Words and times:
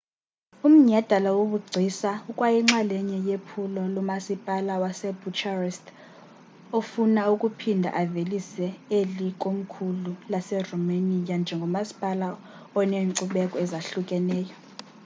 umnyhadala 0.65 1.29
wobugcisa 1.37 2.11
ukwayinxalenye 2.31 3.17
yephulo 3.29 3.81
lomasipala 3.95 4.73
wasbucharest 4.83 5.85
ofuna 6.79 7.21
ukuphinda 7.33 7.89
avelise 8.01 8.67
eli 8.99 9.27
komkhulu 9.41 10.11
laseromania 10.31 11.35
njengomasipala 11.41 12.27
oneenkcubeko 12.79 13.55
ezahlukahlukeneyo 13.63 14.55